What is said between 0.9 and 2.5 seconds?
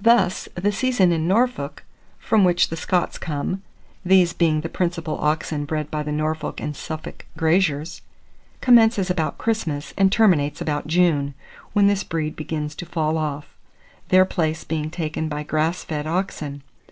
in Norfolk, from